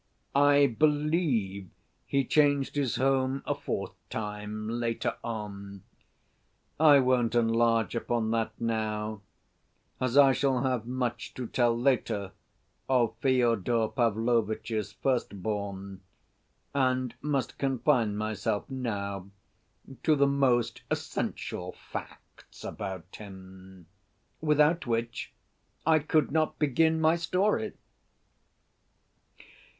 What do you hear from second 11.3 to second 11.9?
to tell